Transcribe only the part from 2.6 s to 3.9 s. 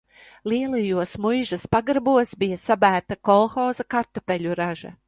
sabērta kolhoza